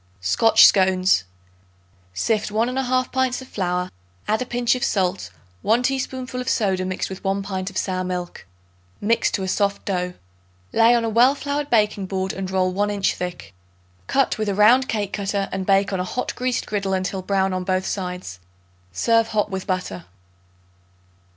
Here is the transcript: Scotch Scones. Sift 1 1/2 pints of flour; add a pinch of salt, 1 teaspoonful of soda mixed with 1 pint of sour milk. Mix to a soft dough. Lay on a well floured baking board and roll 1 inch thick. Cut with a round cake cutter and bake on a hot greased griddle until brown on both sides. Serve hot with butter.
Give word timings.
Scotch 0.19 0.65
Scones. 0.65 1.25
Sift 2.11 2.49
1 2.49 2.69
1/2 2.69 3.11
pints 3.11 3.39
of 3.39 3.47
flour; 3.47 3.91
add 4.27 4.41
a 4.41 4.47
pinch 4.47 4.73
of 4.73 4.83
salt, 4.83 5.29
1 5.61 5.83
teaspoonful 5.83 6.41
of 6.41 6.49
soda 6.49 6.83
mixed 6.85 7.07
with 7.07 7.23
1 7.23 7.43
pint 7.43 7.69
of 7.69 7.77
sour 7.77 8.03
milk. 8.03 8.47
Mix 8.99 9.29
to 9.29 9.43
a 9.43 9.47
soft 9.47 9.85
dough. 9.85 10.15
Lay 10.73 10.95
on 10.95 11.05
a 11.05 11.07
well 11.09 11.35
floured 11.35 11.69
baking 11.69 12.07
board 12.07 12.33
and 12.33 12.49
roll 12.49 12.71
1 12.71 12.89
inch 12.89 13.13
thick. 13.13 13.53
Cut 14.07 14.39
with 14.39 14.49
a 14.49 14.55
round 14.55 14.89
cake 14.89 15.13
cutter 15.13 15.47
and 15.51 15.67
bake 15.67 15.93
on 15.93 15.99
a 15.99 16.03
hot 16.03 16.33
greased 16.33 16.65
griddle 16.65 16.93
until 16.95 17.21
brown 17.21 17.53
on 17.53 17.63
both 17.63 17.85
sides. 17.85 18.39
Serve 18.91 19.27
hot 19.27 19.51
with 19.51 19.67
butter. 19.67 20.05